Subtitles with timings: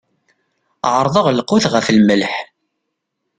[0.95, 2.33] Ɛerḍeɣ lqut ɣef lmelḥ.